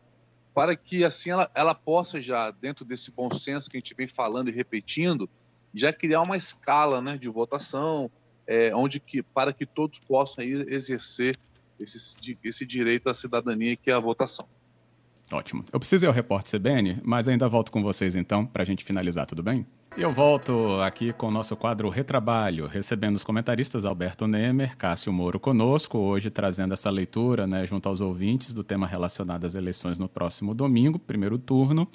para 0.52 0.76
que 0.76 1.04
assim 1.04 1.30
ela, 1.30 1.52
ela 1.54 1.76
possa 1.76 2.20
já, 2.20 2.50
dentro 2.50 2.84
desse 2.84 3.12
bom 3.12 3.32
senso 3.32 3.70
que 3.70 3.78
a 3.78 3.80
gente 3.80 3.94
vem 3.94 4.08
falando 4.08 4.50
e 4.50 4.52
repetindo, 4.52 5.30
já 5.76 5.94
criar 5.94 6.24
uma 6.24 6.38
escala 6.38 7.00
né, 7.04 7.20
de 7.20 7.30
votação, 7.30 8.10
é, 8.48 8.76
onde 8.76 9.00
que, 9.00 9.22
para 9.22 9.54
que 9.54 9.68
todos 9.68 10.00
possam 10.00 10.44
aí, 10.44 10.54
exercer 10.54 11.38
esse, 11.80 12.18
esse 12.44 12.66
direito 12.66 13.10
à 13.10 13.14
cidadania 13.14 13.76
que 13.76 13.92
é 13.92 13.94
a 13.94 14.00
votação. 14.00 14.48
Ótimo. 15.32 15.66
Eu 15.74 15.80
preciso 15.80 16.06
ir 16.06 16.08
ao 16.08 16.14
repórter 16.14 16.60
CBN, 16.60 17.00
mas 17.04 17.28
ainda 17.28 17.50
volto 17.50 17.72
com 17.72 17.82
vocês 17.82 18.16
então 18.16 18.46
para 18.46 18.64
a 18.64 18.66
gente 18.66 18.84
finalizar, 18.84 19.26
tudo 19.26 19.42
bem? 19.42 19.66
E 19.98 20.02
eu 20.02 20.10
volto 20.10 20.82
aqui 20.82 21.14
com 21.14 21.28
o 21.28 21.32
nosso 21.32 21.56
quadro 21.56 21.88
Retrabalho, 21.88 22.68
recebendo 22.68 23.16
os 23.16 23.24
comentaristas 23.24 23.86
Alberto 23.86 24.28
Nemer, 24.28 24.76
Cássio 24.76 25.14
Moro 25.14 25.40
conosco, 25.40 25.98
hoje 25.98 26.30
trazendo 26.30 26.74
essa 26.74 26.90
leitura 26.90 27.48
né, 27.48 27.66
junto 27.66 27.88
aos 27.88 28.02
ouvintes 28.02 28.54
do 28.54 28.62
tema 28.62 28.86
relacionado 28.86 29.46
às 29.46 29.56
eleições 29.56 29.98
no 29.98 30.10
próximo 30.10 30.54
domingo, 30.54 31.00
primeiro 31.00 31.38
turno, 31.38 31.88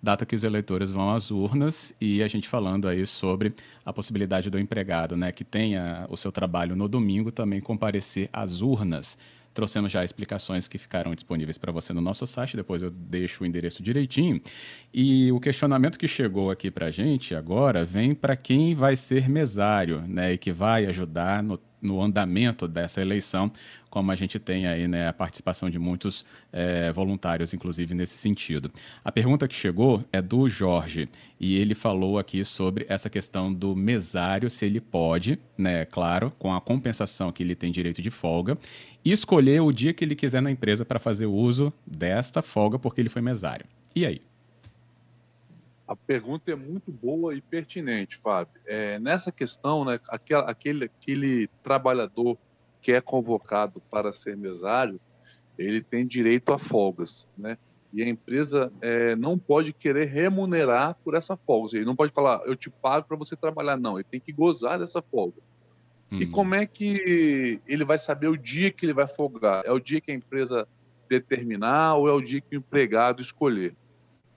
data 0.00 0.24
que 0.24 0.36
os 0.36 0.44
eleitores 0.44 0.92
vão 0.92 1.10
às 1.10 1.32
urnas, 1.32 1.92
e 2.00 2.22
a 2.22 2.28
gente 2.28 2.48
falando 2.48 2.86
aí 2.86 3.04
sobre 3.04 3.52
a 3.84 3.92
possibilidade 3.92 4.48
do 4.50 4.58
empregado 4.58 5.16
né, 5.16 5.32
que 5.32 5.42
tenha 5.42 6.06
o 6.08 6.16
seu 6.16 6.30
trabalho 6.30 6.76
no 6.76 6.88
domingo 6.88 7.32
também 7.32 7.60
comparecer 7.60 8.30
às 8.32 8.60
urnas. 8.60 9.18
Trouxemos 9.58 9.90
já 9.90 10.04
explicações 10.04 10.68
que 10.68 10.78
ficaram 10.78 11.12
disponíveis 11.16 11.58
para 11.58 11.72
você 11.72 11.92
no 11.92 12.00
nosso 12.00 12.24
site, 12.28 12.56
depois 12.56 12.80
eu 12.80 12.90
deixo 12.90 13.42
o 13.42 13.46
endereço 13.46 13.82
direitinho. 13.82 14.40
E 14.94 15.32
o 15.32 15.40
questionamento 15.40 15.98
que 15.98 16.06
chegou 16.06 16.48
aqui 16.48 16.70
para 16.70 16.86
a 16.86 16.90
gente 16.92 17.34
agora 17.34 17.84
vem 17.84 18.14
para 18.14 18.36
quem 18.36 18.76
vai 18.76 18.94
ser 18.94 19.28
mesário, 19.28 20.02
né, 20.02 20.34
e 20.34 20.38
que 20.38 20.52
vai 20.52 20.86
ajudar 20.86 21.42
no 21.42 21.58
no 21.80 22.02
andamento 22.02 22.66
dessa 22.66 23.00
eleição, 23.00 23.50
como 23.90 24.10
a 24.10 24.14
gente 24.14 24.38
tem 24.38 24.66
aí 24.66 24.86
né, 24.86 25.08
a 25.08 25.12
participação 25.12 25.70
de 25.70 25.78
muitos 25.78 26.24
é, 26.52 26.92
voluntários, 26.92 27.54
inclusive 27.54 27.94
nesse 27.94 28.16
sentido. 28.16 28.70
A 29.04 29.10
pergunta 29.10 29.48
que 29.48 29.54
chegou 29.54 30.04
é 30.12 30.20
do 30.20 30.48
Jorge 30.48 31.08
e 31.40 31.56
ele 31.56 31.74
falou 31.74 32.18
aqui 32.18 32.44
sobre 32.44 32.84
essa 32.88 33.08
questão 33.08 33.52
do 33.52 33.74
mesário, 33.74 34.50
se 34.50 34.66
ele 34.66 34.80
pode, 34.80 35.38
né, 35.56 35.84
claro, 35.84 36.32
com 36.38 36.52
a 36.52 36.60
compensação 36.60 37.32
que 37.32 37.42
ele 37.42 37.54
tem 37.54 37.70
direito 37.70 38.02
de 38.02 38.10
folga, 38.10 38.58
escolher 39.04 39.60
o 39.60 39.72
dia 39.72 39.94
que 39.94 40.04
ele 40.04 40.14
quiser 40.14 40.42
na 40.42 40.50
empresa 40.50 40.84
para 40.84 40.98
fazer 40.98 41.26
uso 41.26 41.72
desta 41.86 42.42
folga 42.42 42.78
porque 42.78 43.00
ele 43.00 43.08
foi 43.08 43.22
mesário. 43.22 43.66
E 43.94 44.04
aí? 44.04 44.27
A 45.88 45.96
pergunta 45.96 46.52
é 46.52 46.54
muito 46.54 46.92
boa 46.92 47.34
e 47.34 47.40
pertinente, 47.40 48.18
Fábio. 48.18 48.60
É, 48.66 48.98
nessa 48.98 49.32
questão, 49.32 49.86
né, 49.86 49.98
aquele, 50.08 50.40
aquele, 50.42 50.84
aquele 50.84 51.50
trabalhador 51.62 52.36
que 52.82 52.92
é 52.92 53.00
convocado 53.00 53.80
para 53.90 54.12
ser 54.12 54.36
mesário, 54.36 55.00
ele 55.58 55.82
tem 55.82 56.06
direito 56.06 56.52
a 56.52 56.58
folgas, 56.58 57.26
né? 57.36 57.56
E 57.92 58.02
a 58.02 58.08
empresa 58.08 58.70
é, 58.82 59.16
não 59.16 59.38
pode 59.38 59.72
querer 59.72 60.08
remunerar 60.08 60.94
por 61.02 61.14
essa 61.14 61.36
folga. 61.38 61.76
Ele 61.76 61.86
não 61.86 61.96
pode 61.96 62.12
falar, 62.12 62.42
eu 62.44 62.54
te 62.54 62.68
pago 62.68 63.08
para 63.08 63.16
você 63.16 63.34
trabalhar. 63.34 63.78
Não, 63.78 63.96
ele 63.96 64.06
tem 64.10 64.20
que 64.20 64.30
gozar 64.30 64.78
dessa 64.78 65.00
folga. 65.00 65.40
E 66.10 66.24
uhum. 66.24 66.30
como 66.30 66.54
é 66.54 66.66
que 66.66 67.60
ele 67.66 67.84
vai 67.84 67.98
saber 67.98 68.28
o 68.28 68.36
dia 68.36 68.70
que 68.70 68.84
ele 68.84 68.92
vai 68.92 69.06
folgar? 69.06 69.62
É 69.64 69.72
o 69.72 69.78
dia 69.78 70.00
que 70.00 70.10
a 70.10 70.14
empresa 70.14 70.68
determinar 71.08 71.96
ou 71.96 72.08
é 72.08 72.12
o 72.12 72.20
dia 72.20 72.40
que 72.40 72.56
o 72.56 72.58
empregado 72.58 73.22
escolher? 73.22 73.74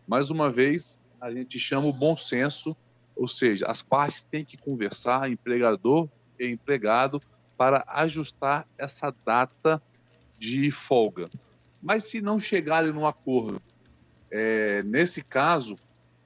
Mais 0.08 0.30
uma 0.30 0.50
vez, 0.50 0.98
a 1.22 1.32
gente 1.32 1.60
chama 1.60 1.88
o 1.88 1.94
bom 1.94 2.18
senso, 2.18 2.76
ou 3.16 3.28
seja, 3.28 3.68
as 3.68 3.84
partes 3.84 4.22
têm 4.22 4.44
que 4.44 4.58
conversar, 4.58 5.30
empregador 5.30 6.10
e 6.40 6.48
empregado, 6.48 7.22
para 7.56 7.84
ajustar 7.88 8.68
essa 8.76 9.14
data 9.24 9.80
de 10.40 10.72
folga. 10.72 11.30
Mas 11.80 12.06
se 12.06 12.20
não 12.20 12.40
chegarem 12.40 12.92
num 12.92 13.06
acordo, 13.06 13.62
é, 14.32 14.82
nesse 14.82 15.22
caso, 15.22 15.76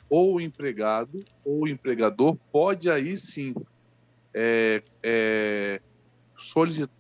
ou 0.10 0.36
o 0.36 0.42
empregado 0.42 1.26
ou 1.44 1.64
o 1.64 1.68
empregador 1.68 2.38
pode 2.52 2.90
aí 2.90 3.18
sim 3.18 3.54
é, 4.34 4.82
é, 5.04 5.82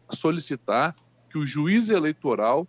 solicitar 0.09 0.95
que 1.29 1.37
o 1.37 1.45
juiz 1.45 1.89
eleitoral 1.89 2.67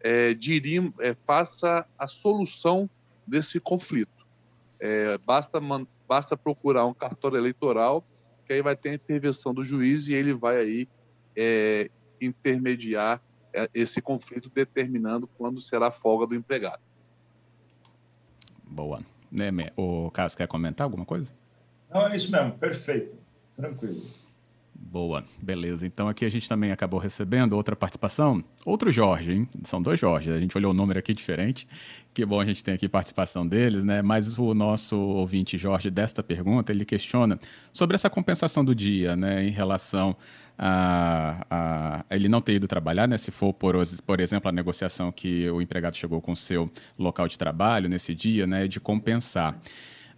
é, 0.00 0.34
dirim, 0.34 0.92
é, 0.98 1.14
faça 1.26 1.86
a 1.98 2.08
solução 2.08 2.90
desse 3.26 3.60
conflito. 3.60 4.19
É, 4.80 5.18
basta, 5.18 5.60
man, 5.60 5.86
basta 6.08 6.36
procurar 6.36 6.86
um 6.86 6.94
cartório 6.94 7.36
eleitoral, 7.36 8.04
que 8.46 8.52
aí 8.52 8.62
vai 8.62 8.74
ter 8.74 8.90
a 8.90 8.94
intervenção 8.94 9.52
do 9.52 9.62
juiz 9.62 10.08
e 10.08 10.14
ele 10.14 10.32
vai 10.32 10.56
aí 10.56 10.88
é, 11.36 11.90
intermediar 12.20 13.22
é, 13.52 13.68
esse 13.74 14.00
conflito, 14.00 14.50
determinando 14.50 15.26
quando 15.26 15.60
será 15.60 15.88
a 15.88 15.92
folga 15.92 16.26
do 16.26 16.34
empregado. 16.34 16.80
Boa. 18.64 19.00
O 19.76 20.10
Carlos 20.10 20.34
quer 20.34 20.48
comentar 20.48 20.84
alguma 20.84 21.04
coisa? 21.04 21.30
Não, 21.92 22.08
é 22.08 22.16
isso 22.16 22.30
mesmo, 22.30 22.52
perfeito. 22.52 23.16
Tranquilo. 23.56 24.02
Boa, 24.90 25.22
beleza. 25.40 25.86
Então 25.86 26.08
aqui 26.08 26.24
a 26.24 26.28
gente 26.28 26.48
também 26.48 26.72
acabou 26.72 26.98
recebendo 26.98 27.52
outra 27.52 27.76
participação. 27.76 28.42
Outro 28.66 28.90
Jorge, 28.90 29.32
hein? 29.32 29.48
São 29.62 29.80
dois 29.80 30.00
Jorge. 30.00 30.32
A 30.32 30.40
gente 30.40 30.58
olhou 30.58 30.72
o 30.72 30.74
número 30.74 30.98
aqui 30.98 31.14
diferente. 31.14 31.64
Que 32.12 32.26
bom 32.26 32.40
a 32.40 32.44
gente 32.44 32.64
tem 32.64 32.74
aqui 32.74 32.88
participação 32.88 33.46
deles, 33.46 33.84
né? 33.84 34.02
Mas 34.02 34.36
o 34.36 34.52
nosso 34.52 34.96
ouvinte 34.96 35.56
Jorge, 35.56 35.92
desta 35.92 36.24
pergunta, 36.24 36.72
ele 36.72 36.84
questiona 36.84 37.38
sobre 37.72 37.94
essa 37.94 38.10
compensação 38.10 38.64
do 38.64 38.74
dia, 38.74 39.14
né? 39.14 39.44
Em 39.44 39.50
relação 39.50 40.16
a, 40.58 41.46
a 41.48 42.04
ele 42.10 42.28
não 42.28 42.40
ter 42.40 42.54
ido 42.54 42.66
trabalhar, 42.66 43.06
né? 43.06 43.16
Se 43.16 43.30
for, 43.30 43.54
por, 43.54 43.76
por 44.04 44.18
exemplo, 44.18 44.48
a 44.48 44.52
negociação 44.52 45.12
que 45.12 45.48
o 45.50 45.62
empregado 45.62 45.96
chegou 45.96 46.20
com 46.20 46.32
o 46.32 46.36
seu 46.36 46.68
local 46.98 47.28
de 47.28 47.38
trabalho 47.38 47.88
nesse 47.88 48.12
dia, 48.12 48.44
né? 48.44 48.66
De 48.66 48.80
compensar. 48.80 49.56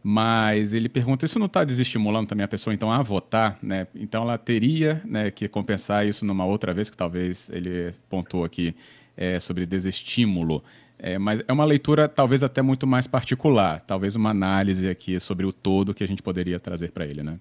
Mas 0.03 0.75
ele 0.75 0.89
pergunta, 0.89 1.25
isso 1.25 1.39
não 1.39 1.47
está 1.47 1.63
desestimulando 1.63 2.29
também 2.29 2.45
a 2.45 2.49
pessoa, 2.49 2.75
então, 2.75 2.91
a 2.91 3.01
votar, 3.03 3.57
né? 3.63 3.87
Então, 3.95 4.23
ela 4.23 4.37
teria 4.37 5.01
né, 5.05 5.31
que 5.31 5.47
compensar 5.47 6.07
isso 6.07 6.25
numa 6.25 6.45
outra 6.45 6.75
vez, 6.75 6.91
que 6.91 6.97
talvez 6.97 7.49
ele 7.51 7.95
pontuou 8.11 8.45
aqui 8.45 8.75
é, 9.17 9.39
sobre 9.39 9.65
desestímulo. 9.65 10.63
É, 10.99 11.19
mas 11.19 11.43
é 11.47 11.53
uma 11.53 11.65
leitura 11.65 12.09
talvez 12.09 12.43
até 12.43 12.63
muito 12.63 12.87
mais 12.87 13.07
particular, 13.07 13.81
talvez 13.81 14.15
uma 14.17 14.31
análise 14.31 14.89
aqui 14.89 15.19
sobre 15.19 15.45
o 15.47 15.53
todo 15.53 15.95
que 15.95 16.05
a 16.05 16.09
gente 16.09 16.23
poderia 16.23 16.59
trazer 16.61 16.91
para 16.91 17.05
ele, 17.05 17.23
né? 17.23 17.39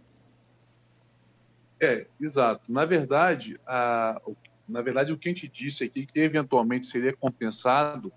É, 1.79 2.05
exato. 2.19 2.61
Na 2.71 2.85
verdade, 2.85 3.59
a, 3.65 4.21
na 4.67 4.81
verdade, 4.81 5.11
o 5.11 5.17
que 5.17 5.29
a 5.29 5.31
gente 5.31 5.47
disse 5.47 5.83
aqui 5.83 6.05
que 6.05 6.19
eventualmente 6.19 6.85
seria 6.85 7.13
compensado 7.13 8.11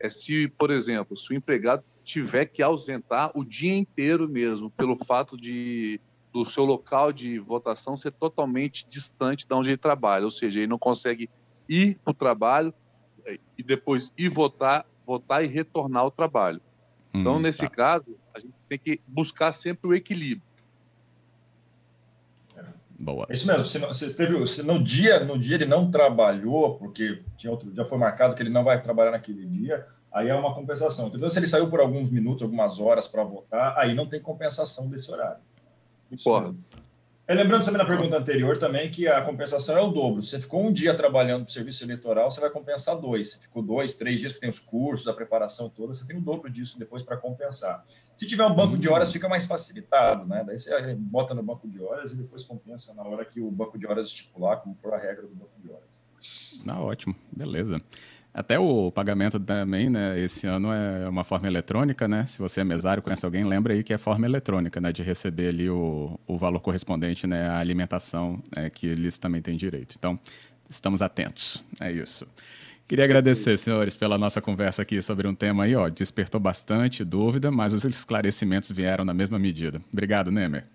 é 0.00 0.08
se, 0.08 0.48
por 0.48 0.70
exemplo, 0.70 1.16
se 1.16 1.32
o 1.32 1.36
empregado 1.36 1.84
tiver 2.06 2.46
que 2.46 2.62
ausentar 2.62 3.32
o 3.34 3.44
dia 3.44 3.76
inteiro 3.76 4.28
mesmo, 4.28 4.70
pelo 4.70 4.96
fato 5.04 5.36
de 5.36 6.00
do 6.32 6.44
seu 6.44 6.64
local 6.64 7.12
de 7.12 7.38
votação 7.38 7.96
ser 7.96 8.12
totalmente 8.12 8.86
distante 8.86 9.46
de 9.46 9.54
onde 9.54 9.70
ele 9.70 9.78
trabalha, 9.78 10.24
ou 10.24 10.30
seja, 10.30 10.60
ele 10.60 10.66
não 10.66 10.78
consegue 10.78 11.30
ir 11.66 11.98
para 12.04 12.10
o 12.10 12.14
trabalho 12.14 12.74
eh, 13.24 13.40
e 13.56 13.62
depois 13.62 14.12
ir 14.16 14.28
votar 14.28 14.86
voltar 15.04 15.42
e 15.42 15.46
retornar 15.46 16.02
ao 16.02 16.10
trabalho. 16.10 16.60
Então, 17.14 17.36
hum, 17.36 17.40
nesse 17.40 17.62
tá. 17.62 17.70
caso, 17.70 18.16
a 18.34 18.40
gente 18.40 18.54
tem 18.68 18.78
que 18.78 19.00
buscar 19.06 19.52
sempre 19.52 19.88
o 19.88 19.94
equilíbrio. 19.94 20.42
Boa. 22.98 23.26
É 23.28 23.34
isso 23.34 23.46
mesmo. 23.46 23.64
Se, 23.64 23.78
não, 23.78 23.92
se, 23.92 24.16
teve, 24.16 24.46
se 24.46 24.62
no 24.62 24.82
dia 24.82 25.20
no 25.24 25.38
dia 25.38 25.56
ele 25.56 25.66
não 25.66 25.90
trabalhou, 25.90 26.76
porque 26.76 27.22
tinha 27.36 27.50
outro, 27.50 27.72
já 27.74 27.84
foi 27.84 27.98
marcado 27.98 28.34
que 28.34 28.42
ele 28.42 28.50
não 28.50 28.64
vai 28.64 28.82
trabalhar 28.82 29.10
naquele 29.10 29.44
dia, 29.46 29.86
aí 30.16 30.28
é 30.28 30.34
uma 30.34 30.54
compensação. 30.54 31.08
Entendeu? 31.08 31.28
Se 31.28 31.38
ele 31.38 31.46
saiu 31.46 31.68
por 31.68 31.78
alguns 31.78 32.10
minutos, 32.10 32.42
algumas 32.42 32.80
horas 32.80 33.06
para 33.06 33.22
votar, 33.22 33.78
aí 33.78 33.94
não 33.94 34.06
tem 34.06 34.20
compensação 34.20 34.88
desse 34.88 35.12
horário. 35.12 35.42
Porra. 36.24 36.54
É, 37.28 37.34
lembrando 37.34 37.64
também 37.64 37.78
na 37.78 37.84
pergunta 37.84 38.16
anterior 38.16 38.56
também 38.56 38.88
que 38.88 39.08
a 39.08 39.20
compensação 39.20 39.76
é 39.76 39.80
o 39.80 39.88
dobro. 39.88 40.22
Você 40.22 40.38
ficou 40.38 40.64
um 40.64 40.72
dia 40.72 40.94
trabalhando 40.94 41.42
para 41.42 41.50
o 41.50 41.52
serviço 41.52 41.84
eleitoral, 41.84 42.30
você 42.30 42.40
vai 42.40 42.48
compensar 42.48 42.96
dois. 42.96 43.32
Você 43.32 43.40
ficou 43.40 43.62
dois, 43.62 43.94
três 43.94 44.20
dias, 44.20 44.32
que 44.32 44.40
tem 44.40 44.48
os 44.48 44.60
cursos, 44.60 45.08
a 45.08 45.12
preparação 45.12 45.68
toda, 45.68 45.92
você 45.92 46.06
tem 46.06 46.16
o 46.16 46.20
dobro 46.20 46.48
disso 46.48 46.78
depois 46.78 47.02
para 47.02 47.16
compensar. 47.16 47.84
Se 48.16 48.26
tiver 48.26 48.46
um 48.46 48.54
banco 48.54 48.78
de 48.78 48.88
horas, 48.88 49.12
fica 49.12 49.28
mais 49.28 49.44
facilitado, 49.44 50.24
né? 50.24 50.44
Daí 50.46 50.58
você 50.58 50.94
bota 50.94 51.34
no 51.34 51.42
banco 51.42 51.68
de 51.68 51.82
horas 51.82 52.12
e 52.12 52.16
depois 52.16 52.44
compensa 52.44 52.94
na 52.94 53.02
hora 53.02 53.24
que 53.24 53.40
o 53.40 53.50
banco 53.50 53.76
de 53.76 53.86
horas 53.86 54.06
estipular, 54.06 54.58
como 54.58 54.76
for 54.76 54.94
a 54.94 54.98
regra 54.98 55.22
do 55.26 55.34
banco 55.34 55.50
de 55.60 55.68
horas. 55.68 55.84
Ah, 56.66 56.80
ótimo, 56.80 57.14
beleza. 57.30 57.82
Até 58.36 58.58
o 58.58 58.92
pagamento 58.92 59.40
também, 59.40 59.88
né? 59.88 60.20
Esse 60.20 60.46
ano 60.46 60.70
é 60.70 61.08
uma 61.08 61.24
forma 61.24 61.46
eletrônica, 61.46 62.06
né? 62.06 62.26
Se 62.26 62.38
você 62.38 62.60
é 62.60 62.64
mesário, 62.64 63.02
conhece 63.02 63.24
alguém, 63.24 63.42
lembra 63.44 63.72
aí 63.72 63.82
que 63.82 63.94
é 63.94 63.96
forma 63.96 64.26
eletrônica, 64.26 64.78
né? 64.78 64.92
De 64.92 65.02
receber 65.02 65.48
ali 65.48 65.70
o, 65.70 66.20
o 66.26 66.36
valor 66.36 66.60
correspondente, 66.60 67.26
né? 67.26 67.48
À 67.48 67.56
alimentação 67.56 68.42
né, 68.54 68.68
que 68.68 68.88
eles 68.88 69.18
também 69.18 69.40
têm 69.40 69.56
direito. 69.56 69.94
Então, 69.98 70.20
estamos 70.68 71.00
atentos. 71.00 71.64
É 71.80 71.90
isso. 71.90 72.26
Queria 72.86 73.06
agradecer, 73.06 73.56
senhores, 73.56 73.96
pela 73.96 74.18
nossa 74.18 74.42
conversa 74.42 74.82
aqui 74.82 75.00
sobre 75.00 75.26
um 75.26 75.34
tema 75.34 75.64
aí, 75.64 75.74
ó, 75.74 75.88
despertou 75.88 76.38
bastante 76.38 77.02
dúvida, 77.06 77.50
mas 77.50 77.72
os 77.72 77.86
esclarecimentos 77.86 78.70
vieram 78.70 79.02
na 79.02 79.14
mesma 79.14 79.38
medida. 79.38 79.80
Obrigado, 79.90 80.30
Nemer. 80.30 80.66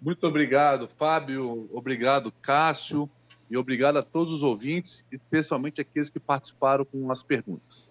Muito 0.00 0.26
obrigado, 0.26 0.88
Fábio. 0.98 1.68
Obrigado, 1.74 2.32
Cássio. 2.40 3.08
E 3.50 3.56
obrigado 3.56 3.98
a 3.98 4.02
todos 4.02 4.32
os 4.32 4.42
ouvintes, 4.42 5.04
especialmente 5.10 5.80
aqueles 5.80 6.08
que 6.08 6.18
participaram 6.18 6.84
com 6.84 7.10
as 7.10 7.22
perguntas. 7.22 7.90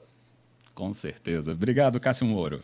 Com 0.73 0.93
certeza. 0.93 1.51
Obrigado, 1.51 1.99
Cássio 1.99 2.25
Moro. 2.25 2.61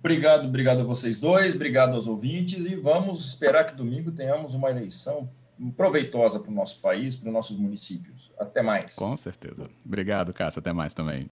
Obrigado, 0.00 0.46
obrigado 0.46 0.80
a 0.80 0.82
vocês 0.82 1.18
dois, 1.18 1.54
obrigado 1.54 1.94
aos 1.94 2.06
ouvintes 2.06 2.64
e 2.64 2.74
vamos 2.74 3.26
esperar 3.28 3.64
que 3.64 3.74
domingo 3.74 4.10
tenhamos 4.10 4.54
uma 4.54 4.70
eleição 4.70 5.28
proveitosa 5.76 6.40
para 6.40 6.50
o 6.50 6.54
nosso 6.54 6.80
país, 6.80 7.16
para 7.16 7.28
os 7.28 7.32
nossos 7.34 7.58
municípios. 7.58 8.32
Até 8.38 8.62
mais. 8.62 8.94
Com 8.94 9.14
certeza. 9.16 9.68
Obrigado, 9.84 10.32
Cássio. 10.32 10.60
Até 10.60 10.72
mais 10.72 10.94
também. 10.94 11.28